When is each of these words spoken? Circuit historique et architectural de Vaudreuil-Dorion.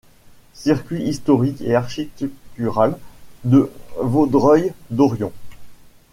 Circuit 0.55 1.03
historique 1.03 1.61
et 1.61 1.75
architectural 1.75 2.97
de 3.43 3.71
Vaudreuil-Dorion. 3.99 5.31